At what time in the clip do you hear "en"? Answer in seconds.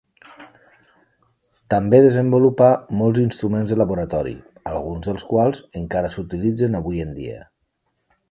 7.09-7.15